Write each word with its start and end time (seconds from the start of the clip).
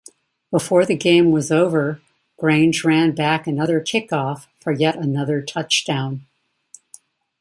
Before 0.49 0.83
the 0.83 0.97
game 0.97 1.29
was 1.31 1.51
over, 1.51 2.01
Grange 2.39 2.83
ran 2.83 3.13
back 3.13 3.45
another 3.45 3.79
kickoff 3.79 4.47
for 4.59 4.71
yet 4.71 4.97
another 4.97 5.43
touchdown. 5.43 6.25